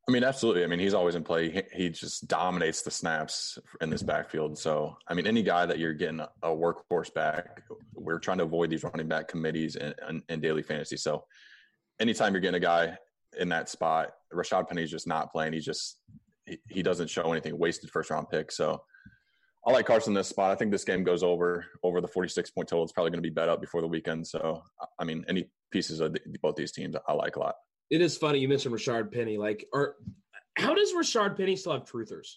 [0.08, 0.62] I mean, absolutely.
[0.62, 1.50] I mean, he's always in play.
[1.50, 4.56] He, he, just dominates the snaps in this backfield.
[4.56, 7.60] So, I mean, any guy that you're getting a workhorse back,
[7.92, 10.96] we're trying to avoid these running back committees and, and, daily fantasy.
[10.96, 11.24] So,
[12.00, 12.96] anytime you're getting a guy
[13.38, 15.52] in that spot, Rashaad Penny's just not playing.
[15.52, 15.98] He just
[16.46, 17.58] he, he doesn't show anything.
[17.58, 18.50] Wasted first round pick.
[18.52, 18.80] So,
[19.68, 20.50] I like Carson this spot.
[20.50, 22.85] I think this game goes over over the 46 point total.
[22.85, 24.26] It's probably going to be bet up before the weekend.
[24.26, 24.62] So,
[24.98, 27.57] I mean, any pieces of the, both these teams, I like a lot.
[27.90, 29.37] It is funny you mentioned Rashaad Penny.
[29.37, 29.96] Like, are
[30.57, 32.37] how does Rashaad Penny still have truthers?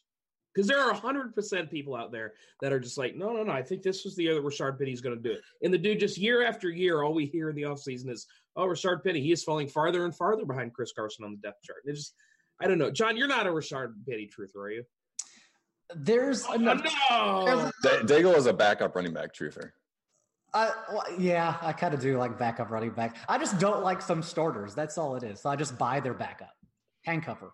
[0.54, 3.64] Because there are 100% people out there that are just like, no, no, no, I
[3.64, 5.42] think this was the year that Rashard Penny's going to do it.
[5.64, 8.66] And the dude just year after year, all we hear in the offseason is, oh,
[8.66, 11.84] Rashard Penny, he is falling farther and farther behind Chris Carson on the depth chart.
[11.86, 12.16] It just,
[12.62, 12.92] I don't know.
[12.92, 14.84] John, you're not a Rashard Penny truther, are you?
[15.96, 16.84] There's oh, enough.
[17.10, 17.72] No.
[17.84, 19.72] Daigle is a backup running back truther.
[20.54, 23.16] Uh, well, yeah, I kind of do like backup running back.
[23.30, 24.76] I just don't like some starters.
[24.76, 25.40] That's all it is.
[25.40, 26.54] So I just buy their backup.
[27.08, 27.52] Handcuffer.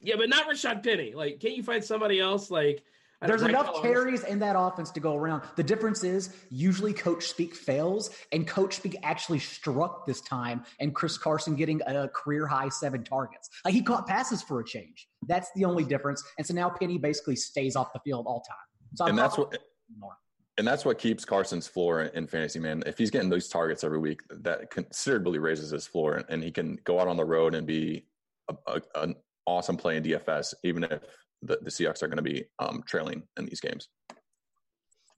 [0.00, 1.14] Yeah, but not Rashaad Penny.
[1.14, 2.50] Like, can't you find somebody else?
[2.50, 2.84] Like,
[3.22, 5.42] there's enough carries in that offense to go around.
[5.56, 10.94] The difference is usually coach speak fails, and coach speak actually struck this time, and
[10.94, 13.48] Chris Carson getting a career high seven targets.
[13.64, 15.08] Like he caught passes for a change.
[15.26, 16.22] That's the only difference.
[16.38, 18.56] And so now Penny basically stays off the field all time.
[18.94, 19.56] So and that's what.
[19.98, 20.16] More.
[20.58, 22.82] And that's what keeps Carson's floor in fantasy, man.
[22.86, 26.78] If he's getting those targets every week, that considerably raises his floor, and he can
[26.84, 28.06] go out on the road and be
[28.48, 31.02] a, a, an awesome play in DFS, even if
[31.42, 33.88] the, the Seahawks are going to be um, trailing in these games.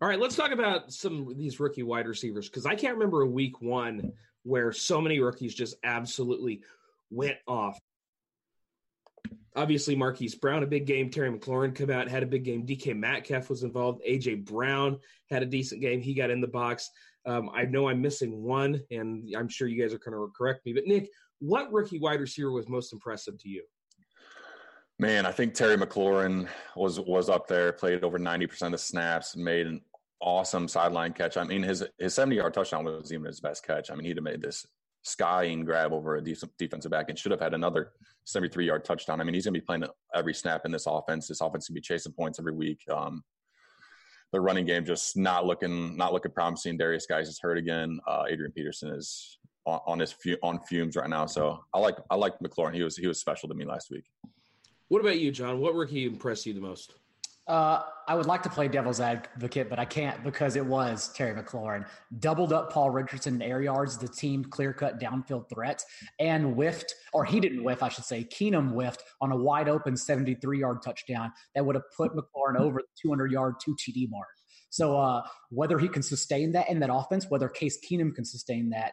[0.00, 3.22] All right, let's talk about some of these rookie wide receivers because I can't remember
[3.22, 4.12] a week one
[4.44, 6.62] where so many rookies just absolutely
[7.11, 7.78] went off.
[9.57, 11.11] Obviously, Marquise Brown, a big game.
[11.11, 12.64] Terry McLaurin come out, had a big game.
[12.64, 14.00] DK Metcalf was involved.
[14.09, 15.00] AJ Brown
[15.31, 16.00] had a decent game.
[16.00, 16.90] He got in the box.
[17.26, 20.64] Um, I know I'm missing one, and I'm sure you guys are going to correct
[20.64, 20.72] me.
[20.74, 21.09] But Nick,
[21.40, 23.64] what rookie wide receiver was most impressive to you?
[25.00, 27.72] Man, I think Terry McLaurin was was up there.
[27.72, 29.37] Played over ninety percent of snaps.
[29.37, 29.80] Made an
[30.20, 31.37] awesome sideline catch.
[31.37, 33.90] I mean, his his seventy yard touchdown was even his best catch.
[33.90, 34.66] I mean, he'd have made this
[35.02, 37.92] skying grab over a defensive back and should have had another
[38.24, 39.20] seventy three yard touchdown.
[39.20, 39.84] I mean, he's going to be playing
[40.14, 41.28] every snap in this offense.
[41.28, 42.82] This offense to be chasing points every week.
[42.90, 43.22] Um,
[44.32, 46.76] the running game just not looking not looking promising.
[46.76, 48.00] Derrius Guice is hurt again.
[48.04, 51.26] Uh, Adrian Peterson is on, on his on fumes right now.
[51.26, 52.74] So I like I like McLaurin.
[52.74, 54.04] He was he was special to me last week.
[54.88, 55.61] What about you, John?
[55.61, 56.94] What rookie impressed you the most?
[57.46, 61.35] Uh, I would like to play devil's advocate, but I can't because it was Terry
[61.40, 61.87] McLaurin.
[62.18, 65.83] Doubled up Paul Richardson in air yards, the team clear cut downfield threat,
[66.20, 68.24] and whiffed, or he didn't whiff, I should say.
[68.24, 72.81] Keenum whiffed on a wide open 73 yard touchdown that would have put McLaurin over
[72.81, 74.29] the 200 yard 2 TD mark.
[74.68, 78.68] So uh, whether he can sustain that in that offense, whether Case Keenum can sustain
[78.70, 78.92] that,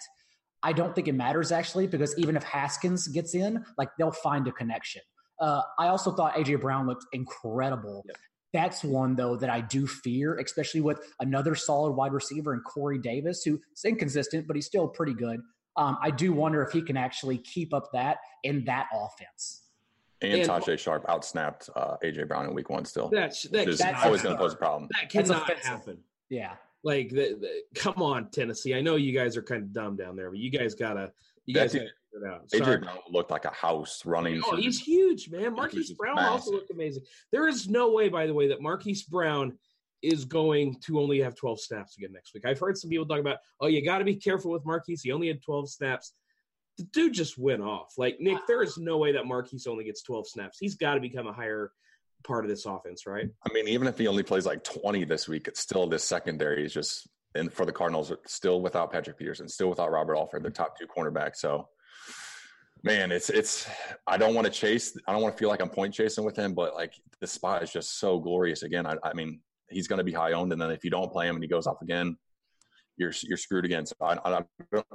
[0.64, 4.48] I don't think it matters actually because even if Haskins gets in, like they'll find
[4.48, 5.02] a connection.
[5.40, 8.04] Uh, I also thought AJ Brown looked incredible.
[8.08, 8.18] Yep.
[8.54, 12.98] That's one though that I do fear, especially with another solid wide receiver and Corey
[12.98, 15.42] Davis, who's inconsistent, but he's still pretty good.
[15.78, 19.64] Um, I do wonder if he can actually keep up that in that offense.
[20.22, 22.86] And, and Tajae Sharpe outsnapped uh, AJ Brown in Week One.
[22.86, 24.90] Still, that's that's always going to pose a problem.
[25.02, 25.98] That cannot happen.
[26.30, 28.74] Yeah, like the, the, come on, Tennessee.
[28.74, 31.12] I know you guys are kind of dumb down there, but you guys gotta
[31.46, 32.48] you guys gotta it out.
[32.50, 34.42] AJ Brown looked like a house running.
[34.46, 35.54] Oh, he's huge, man.
[35.54, 36.32] Marquise Brown massive.
[36.32, 37.04] also looked amazing.
[37.32, 39.58] There is no way, by the way, that Marquise Brown
[40.02, 42.46] is going to only have 12 snaps again next week.
[42.46, 45.02] I've heard some people talk about, oh, you got to be careful with Marquise.
[45.02, 46.14] He only had 12 snaps.
[46.78, 47.94] The dude just went off.
[47.98, 50.58] Like, Nick, there is no way that Marquise only gets 12 snaps.
[50.60, 51.72] He's got to become a higher
[52.26, 53.30] part of this offense, right?
[53.48, 56.66] I mean, even if he only plays like 20 this week, it's still this secondary
[56.66, 60.50] is just, and for the Cardinals, still without Patrick Peterson, still without Robert Alford, the
[60.50, 61.38] top two cornerbacks.
[61.38, 61.70] So,
[62.86, 63.68] man, it's it's.
[64.08, 64.98] I don't want to chase.
[65.08, 67.64] I don't want to feel like I'm point chasing with him, but like the spot
[67.64, 68.64] is just so glorious.
[68.64, 71.12] Again, I, I mean, he's going to be high owned, and then if you don't
[71.12, 72.16] play him and he goes off again,
[72.96, 73.86] you're you're screwed again.
[73.86, 74.86] So I, I, don't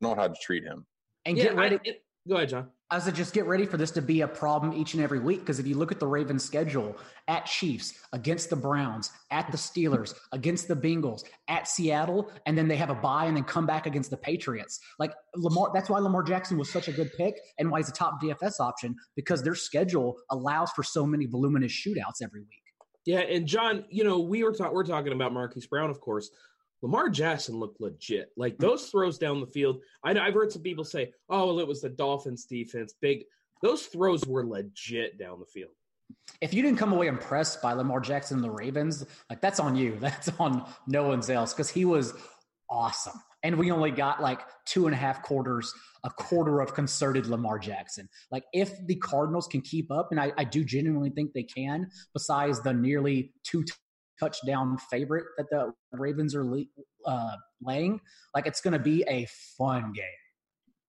[0.00, 0.84] know how to treat him.
[1.24, 1.76] And yeah, get ready.
[1.76, 2.68] I, it, Go ahead, John.
[2.90, 5.40] I said, just get ready for this to be a problem each and every week.
[5.40, 6.96] Because if you look at the Ravens' schedule
[7.26, 12.66] at Chiefs, against the Browns, at the Steelers, against the Bengals, at Seattle, and then
[12.66, 14.80] they have a bye and then come back against the Patriots.
[14.98, 17.92] Like Lamar, that's why Lamar Jackson was such a good pick and why he's a
[17.92, 22.62] top DFS option because their schedule allows for so many voluminous shootouts every week.
[23.04, 26.30] Yeah, and John, you know, we were ta- we're talking about Marquise Brown, of course.
[26.82, 28.30] Lamar Jackson looked legit.
[28.36, 28.62] Like hmm.
[28.62, 29.80] those throws down the field.
[30.04, 33.24] I, have heard some people say, "Oh, well, it was the Dolphins' defense." Big.
[33.62, 35.72] Those throws were legit down the field.
[36.40, 39.76] If you didn't come away impressed by Lamar Jackson and the Ravens, like that's on
[39.76, 39.96] you.
[40.00, 42.14] That's on no one's else because he was
[42.70, 43.20] awesome.
[43.42, 45.72] And we only got like two and a half quarters,
[46.04, 48.08] a quarter of concerted Lamar Jackson.
[48.30, 51.88] Like if the Cardinals can keep up, and I, I do genuinely think they can,
[52.12, 53.64] besides the nearly two
[54.18, 56.44] touchdown favorite that the Ravens are
[57.06, 58.00] uh, laying.
[58.34, 59.26] Like it's going to be a
[59.56, 60.04] fun game.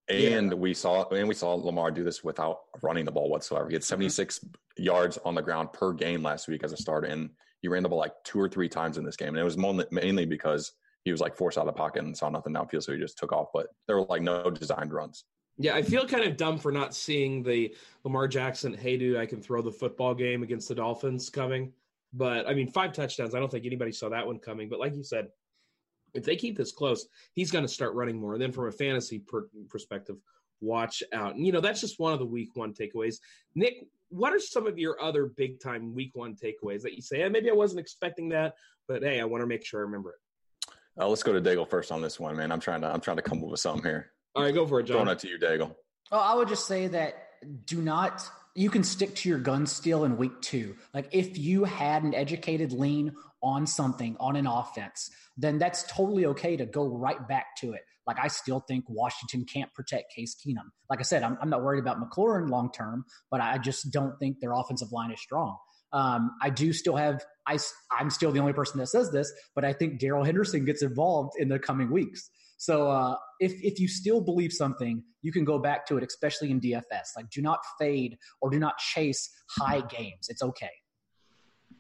[0.10, 0.58] And yeah.
[0.58, 3.68] we saw and we saw Lamar do this without running the ball whatsoever.
[3.68, 4.08] He had mm-hmm.
[4.10, 4.84] 76 mm-hmm.
[4.84, 7.30] yards on the ground per game last week as a starter, and
[7.62, 9.30] he ran the ball like two or three times in this game.
[9.30, 9.58] And it was
[9.92, 10.72] mainly because
[11.04, 13.18] he was like forced out of the pocket and saw nothing downfield, so he just
[13.18, 13.50] took off.
[13.54, 15.26] But there were like no designed runs.
[15.62, 19.26] Yeah, I feel kind of dumb for not seeing the Lamar Jackson, hey, dude, I
[19.26, 21.74] can throw the football game against the Dolphins coming.
[22.14, 23.36] But I mean, five touchdowns.
[23.36, 24.70] I don't think anybody saw that one coming.
[24.70, 25.28] But like you said,
[26.14, 28.34] if they keep this close, he's going to start running more.
[28.34, 30.18] And then from a fantasy per- perspective,
[30.62, 31.36] watch out.
[31.36, 33.18] And, you know, that's just one of the week one takeaways.
[33.56, 37.20] Nick, what are some of your other big time week one takeaways that you say,
[37.20, 38.56] hey, maybe I wasn't expecting that,
[38.88, 40.74] but hey, I want to make sure I remember it?
[41.00, 42.52] Uh, let's go to Daigle first on this one, man.
[42.52, 44.12] I'm trying to I'm trying to come up with something here.
[44.36, 44.98] All right, go for it, John.
[44.98, 45.76] Throwing it to you, Daigle.
[46.12, 47.28] Oh, I would just say that
[47.66, 50.76] do not you can stick to your gun still in week two.
[50.94, 56.26] Like if you had an educated lean on something on an offense, then that's totally
[56.28, 57.82] okay to go right back to it.
[58.06, 60.70] Like I still think Washington can't protect Case Keenum.
[60.90, 64.18] Like I said, I'm, I'm not worried about McLaurin long term, but I just don't
[64.20, 65.58] think their offensive line is strong.
[65.92, 67.58] Um, I do still have I
[67.92, 71.34] I'm still the only person that says this, but I think Darrell Henderson gets involved
[71.40, 72.30] in the coming weeks.
[72.60, 76.52] So uh, if if you still believe something, you can go back to it, especially
[76.52, 77.16] in DFS.
[77.16, 80.28] Like, do not fade or do not chase high games.
[80.28, 80.70] It's okay.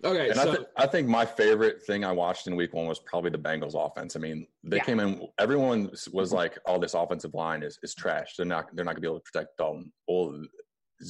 [0.05, 2.87] Okay, and so I, th- I think my favorite thing I watched in Week One
[2.87, 4.15] was probably the Bengals offense.
[4.15, 4.83] I mean, they Yeah.
[4.85, 5.27] came in.
[5.37, 8.35] Everyone was like, "Oh, this offensive line is is trash.
[8.37, 10.41] They're not they're not gonna be able to protect Dalton." Well,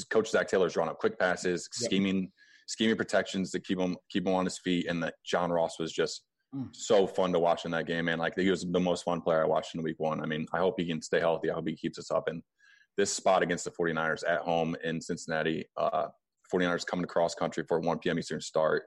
[0.10, 1.88] Coach Zac Taylor's drawing up quick passes, Yep.
[1.88, 2.32] scheming
[2.68, 5.92] scheming protections to keep him keep him on his feet, and that John Ross was
[5.94, 6.24] just
[6.56, 6.76] Mm.
[6.76, 8.18] so fun to watch in that game, man.
[8.18, 10.22] Like he was the most fun player I watched in Week One.
[10.22, 11.52] I mean, I hope he can stay healthy.
[11.52, 12.28] I hope he keeps us up.
[12.28, 12.42] And
[12.98, 16.08] this spot against the 49ers at home in Cincinnati, uh,
[16.52, 18.18] 49ers coming across country for a 1 p.m.
[18.18, 18.84] Eastern start.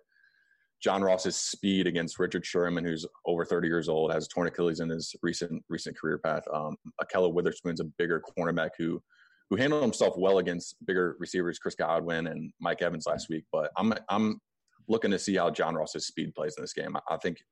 [0.82, 4.88] John Ross's speed against Richard Sherman, who's over 30 years old, has torn Achilles in
[4.88, 6.42] his recent recent career path.
[6.52, 9.00] Um, Ahkello Witherspoon's a bigger cornerback who
[9.48, 13.44] who handled himself well against bigger receivers, Chris Godwin and Mike Evans last week.
[13.52, 14.40] But I'm I'm
[14.88, 16.96] looking to see how John Ross's speed plays in this game.
[16.96, 17.42] I, I think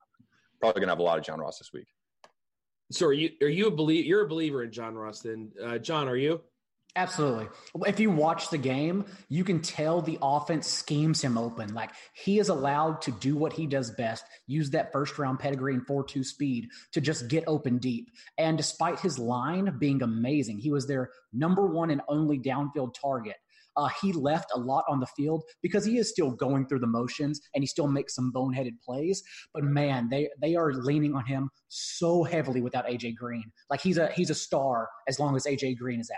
[0.61, 1.89] probably gonna have a lot of John Ross this week.
[2.91, 5.51] so are you are you a believe you're a believer in John Ross then?
[5.63, 6.41] Uh, John, are you?
[6.97, 7.47] Absolutely.
[7.87, 11.73] If you watch the game, you can tell the offense schemes him open.
[11.73, 15.75] Like he is allowed to do what he does best, use that first round pedigree
[15.75, 18.11] and 4 2 speed to just get open deep.
[18.39, 23.37] And despite his line being amazing, he was their number one and only downfield target.
[23.77, 26.87] Uh, he left a lot on the field because he is still going through the
[26.87, 29.23] motions and he still makes some boneheaded plays.
[29.55, 33.51] But man, they they are leaning on him so heavily without AJ Green.
[33.69, 36.17] Like he's a he's a star as long as AJ Green is out.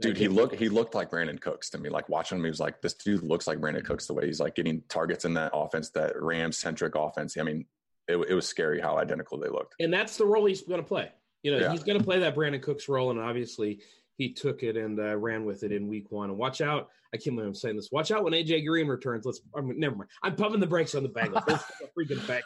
[0.00, 1.88] Dude, he looked he looked like Brandin Cooks to me.
[1.88, 4.38] Like watching him, he was like, this dude looks like Brandin Cooks the way he's
[4.40, 7.36] like getting targets in that offense, that Ram centric offense.
[7.36, 7.66] I mean,
[8.06, 9.74] it, it was scary how identical they looked.
[9.80, 11.10] And that's the role he's going to play.
[11.42, 11.72] You know, Yeah.
[11.72, 13.80] he's going to play that Brandin Cooks role, and obviously
[14.18, 16.28] he took it and uh, ran with it in Week One.
[16.28, 16.88] And watch out!
[17.14, 17.90] I can't believe I'm saying this.
[17.90, 19.24] Watch out when AJ Green returns.
[19.24, 19.40] Let's.
[19.56, 20.10] I mean, never mind.
[20.22, 21.62] I'm pumping the brakes on the Bengals.
[21.98, 22.42] Freaking back.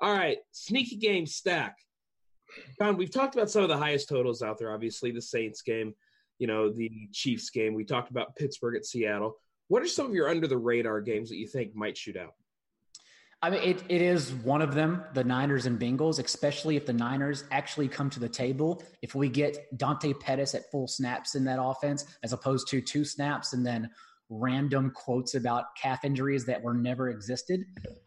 [0.00, 1.76] All right, sneaky game stack.
[2.80, 4.72] John, we've talked about some of the highest totals out there.
[4.72, 5.94] Obviously, the Saints game,
[6.38, 7.74] you know, the Chiefs game.
[7.74, 9.36] We talked about Pittsburgh at Seattle.
[9.68, 12.32] What are some of your under the radar games that you think might shoot out?
[13.40, 16.92] I mean, it, it is one of them, the Niners and Bengals, especially if the
[16.92, 18.82] Niners actually come to the table.
[19.00, 23.04] If we get Dante Pettis at full snaps in that offense, as opposed to two
[23.04, 23.90] snaps and then
[24.28, 27.64] random quotes about calf injuries that were never existed,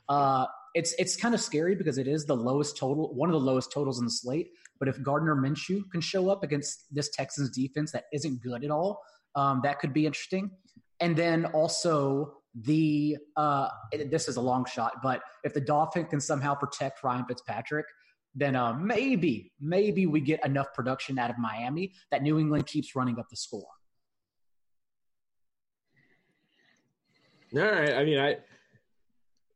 [0.09, 3.39] uh, it's it's kind of scary because it is the lowest total, one of the
[3.39, 4.49] lowest totals in the slate.
[4.79, 8.71] But if Gardner Minshew can show up against this Texans defense that isn't good at
[8.71, 9.01] all,
[9.35, 10.51] um, that could be interesting.
[10.99, 13.69] And then also the uh,
[14.09, 17.85] this is a long shot, but if the Dolphins can somehow protect Ryan Fitzpatrick,
[18.35, 22.95] then uh, maybe maybe we get enough production out of Miami that New England keeps
[22.95, 23.67] running up the score.
[27.55, 27.93] All right.
[27.93, 28.37] I mean, I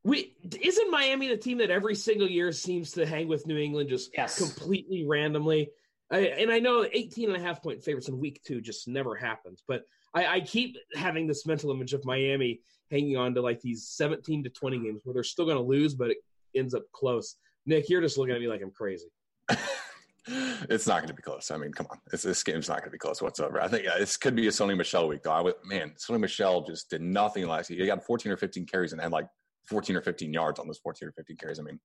[0.03, 3.89] we isn't Miami the team that every single year seems to hang with New England
[3.89, 4.37] just Yes.
[4.37, 5.69] completely randomly.
[6.11, 9.15] I, and I know 18 and a half point favorites in week two just never
[9.15, 9.83] happens, but
[10.15, 14.43] I, I keep having this mental image of Miami hanging on to like these 17
[14.45, 16.17] to 20 games where they're still going to lose, but it
[16.55, 17.35] ends up close.
[17.65, 19.07] Nick, you're just looking at me like I'm crazy.
[20.27, 21.51] it's not going to be close.
[21.51, 23.61] I mean, come on, it's, this game's not going to be close whatsoever.
[23.61, 25.31] I think yeah, this could be a Sony Michel week, though.
[25.31, 27.81] I would, man, Sony Michel just did nothing last year.
[27.81, 29.27] He got 14 or 15 carries and had like
[29.67, 31.59] 14 or 15 yards on those 14 or 15 carries.
[31.59, 31.79] I mean,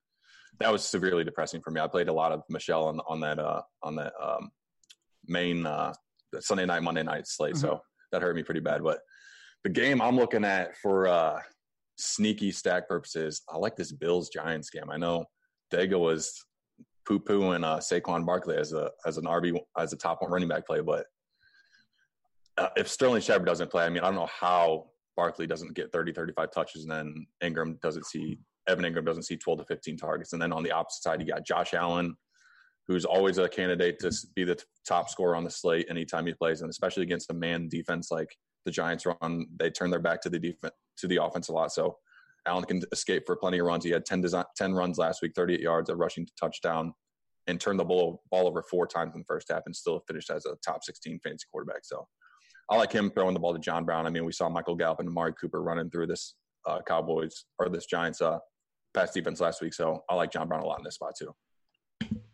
[0.61, 1.81] that was severely depressing for me.
[1.81, 4.51] I played a lot of Michel on on that uh, on that um,
[5.27, 5.93] main uh,
[6.41, 7.81] Sunday night, Monday night slate, so
[8.13, 8.83] that hurt me pretty bad.
[8.83, 9.01] But
[9.65, 11.41] the game I'm looking at for uh,
[11.97, 14.91] sneaky stack purposes, I like this Bills Giants game.
[14.91, 15.25] I know
[15.73, 16.45] Daigle was
[17.07, 20.49] poo pooing uh, Saquon Barkley as a as an RB as a top one running
[20.49, 21.07] back play, but
[22.57, 25.93] uh, if Sterling Shepard doesn't play, I mean, I don't know how Barkley doesn't get
[25.93, 28.39] 30, 35 touches, and then Engram doesn't see
[28.69, 31.27] Evan Engram doesn't see 12 to 15 targets, and then on the opposite side, you
[31.27, 32.15] got Josh Allen,
[32.91, 36.61] who's always a candidate to be the top scorer on the slate anytime he plays,
[36.61, 39.47] and especially against a man defense like the Giants run.
[39.61, 41.73] They turn their back to the defense to the offense a lot.
[41.73, 41.99] So
[42.47, 43.85] Allen can escape for plenty of runs.
[43.85, 46.93] He had 10, design, 10 runs last week, 38 yards, a rushing touchdown,
[47.47, 50.29] and turned the ball, ball over four times in the first half and still finished
[50.29, 51.85] as a top 16 fantasy quarterback.
[51.85, 52.09] So
[52.69, 54.05] I like him throwing the ball to John Brown.
[54.05, 56.35] I mean, we saw Michael Gallup and Amari Cooper running through this
[56.67, 58.41] uh, Cowboys or this Giants uh,
[58.95, 59.75] pass defense last week.
[59.75, 61.33] So I like John Brown a lot in this spot too.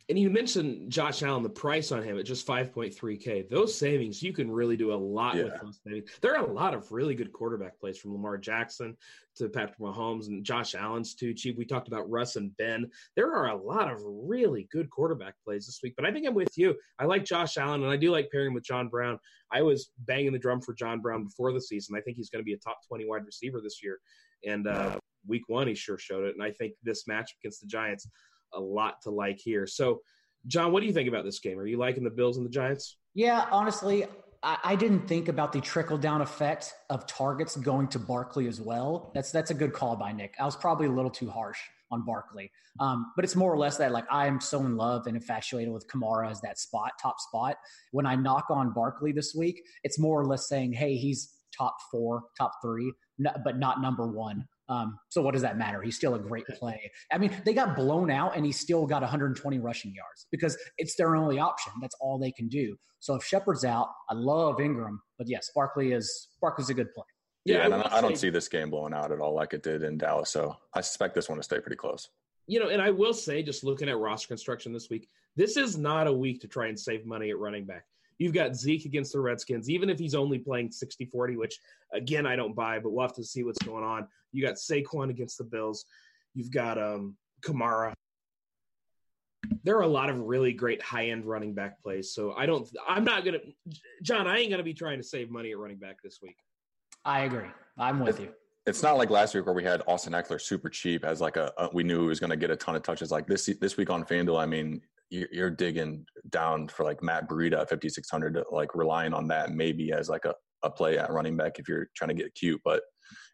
[0.09, 3.51] And you mentioned Josh Allen, the price on him at just 5.3K.
[3.51, 5.45] Those savings, you can really do a lot yeah.
[5.45, 6.11] with those savings.
[6.21, 8.97] There are a lot of really good quarterback plays from Lamar Jackson
[9.35, 11.59] to Patrick Mahomes and Josh Allen's too cheap.
[11.59, 12.89] We talked about Russ and Ben.
[13.17, 15.95] There are a lot of really good quarterback plays this week.
[15.97, 16.77] But I think I'm with you.
[17.01, 19.19] I like Josh Allen and I do like pairing with John Brown.
[19.51, 21.97] I was banging the drum for John Brown before the season.
[21.97, 23.99] I think he's going to be a top 20 wide receiver this year.
[24.47, 26.37] And uh, week one, he sure showed it.
[26.37, 28.09] And I think this match against the Giants–
[28.57, 29.67] a lot to like here.
[29.67, 30.01] So,
[30.47, 31.59] John, what do you think about this game?
[31.59, 32.97] Are you liking the Bills and the Giants?
[33.15, 34.07] Yeah, honestly,
[34.43, 39.11] I, didn't think about the trickle down effect of targets going to Barkley as well.
[39.15, 40.35] That's that's a good call by Nick.
[40.39, 41.59] I was probably a little too harsh
[41.91, 45.07] on Barkley, um, but it's more or less that like I am so in love
[45.07, 47.57] and infatuated with Kamara as that spot, top spot.
[47.91, 51.77] When I knock on Barkley this week, it's more or less saying, hey, he's top
[51.91, 54.47] four, top three, but not number one.
[54.69, 55.81] Um, so what does that matter?
[55.83, 56.91] He's still a great play.
[57.13, 60.97] I mean, they got blown out and he still got 120 rushing yards because it's
[60.97, 61.73] their only option.
[61.81, 62.77] That's all they can do.
[62.99, 67.05] So if Shepard's out, I love Engram, but yes, Barkley is Barkley's a good play.
[67.45, 69.63] Yeah, yeah and I, I don't see this game blowing out at all like it
[69.63, 70.31] did in Dallas.
[70.31, 72.09] So I suspect this one to stay pretty close.
[72.49, 75.77] You know, and I will say, just looking at roster construction this week, this is
[75.77, 77.85] not a week to try and save money at running back.
[78.19, 81.59] You've got Zeke against the Redskins, even if he's only playing 60 40, which
[81.93, 84.09] again, I don't buy, but we'll have to see what's going on.
[84.33, 85.85] You got Saquon against the Bills.
[86.35, 87.93] You've got um, Kamara.
[89.65, 92.13] There are a lot of really great high end running back plays.
[92.13, 95.05] So I don't, I'm not going to, John, I ain't going to be trying to
[95.05, 96.37] save money at running back this week.
[97.05, 97.49] I agree.
[97.79, 98.33] I'm with you
[98.67, 101.53] it's not like last week where we had Austin Ekeler super cheap as like a,
[101.57, 103.13] a we knew he was going to get a ton of touches.
[103.13, 107.61] Like this this week on FanDuel, I mean, you're digging down for like Matt Breida
[107.61, 111.59] at 5600 like relying on that maybe as like a, a play at running back
[111.59, 112.83] if you're trying to get cute but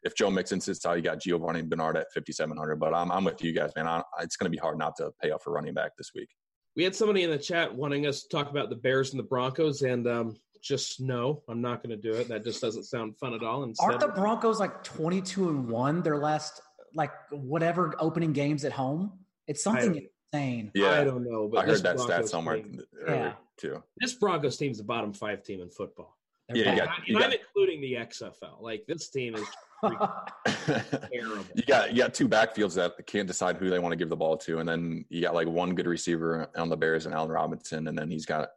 [0.03, 3.43] if Joe Mixon sits out you got Giovani Bernard at 5700 but I'm, I'm with
[3.43, 3.87] you guys man.
[3.87, 6.29] I, it's going to be hard not to pay off for running back this week.
[6.77, 9.25] We had somebody in the chat wanting us to talk about the Bears and the
[9.25, 12.29] Broncos and um, just no I'm not going to do it.
[12.29, 16.03] That just doesn't sound fun at all Instead, aren't the Broncos like 22 and 1
[16.03, 16.61] their last
[16.95, 19.13] like whatever opening games at home?
[19.49, 20.71] It's something insane.
[20.75, 23.33] Yeah, I don't know, but I heard that Broncos stat somewhere team, yeah.
[23.57, 23.83] too.
[23.99, 26.17] This Broncos team is the bottom five team in football.
[26.53, 28.61] yeah, you got, you and got, I'm including the XFL.
[28.61, 29.47] Like this team is
[29.83, 31.45] terrible.
[31.55, 34.17] You got you got two backfields that can't decide who they want to give the
[34.17, 37.31] ball to, and then you got like one good receiver on the Bears and Allen
[37.31, 38.49] Robinson, and then he's got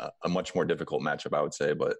[0.00, 1.72] a, a much more difficult matchup, I would say.
[1.72, 1.96] But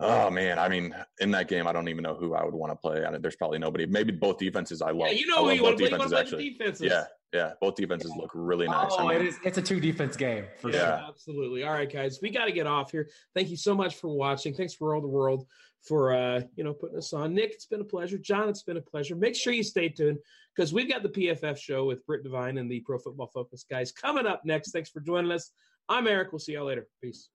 [0.00, 2.70] Oh man, I mean, in that game, I don't even know who I would want
[2.70, 3.04] to play.
[3.04, 3.84] I mean, there's probably nobody.
[3.84, 4.80] Maybe both defenses.
[4.80, 5.08] I love.
[5.08, 5.90] Yeah, you know who you want to play.
[5.90, 6.50] Defenses, actually.
[6.50, 6.86] defenses.
[6.86, 7.52] Yeah, yeah.
[7.60, 8.90] Both defenses look really nice.
[8.92, 9.38] Oh, I mean, it is.
[9.44, 10.78] It's a two defense game for yeah.
[10.78, 11.08] sure.
[11.08, 11.64] Absolutely.
[11.64, 13.08] All right, guys, we got to get off here.
[13.34, 14.54] Thank you so much for watching.
[14.54, 15.46] Thanks for all the world
[15.82, 17.34] for uh, you know putting us on.
[17.34, 18.18] Nick, it's been a pleasure.
[18.18, 19.14] John, it's been a pleasure.
[19.14, 20.18] Make sure you stay tuned
[20.56, 23.92] because we've got the PFF show with Britt Devine and the Pro Football Focus guys
[23.92, 24.72] coming up next.
[24.72, 25.50] Thanks for joining us.
[25.88, 26.32] I'm Eric.
[26.32, 26.86] We'll see y'all later.
[27.02, 27.28] Peace.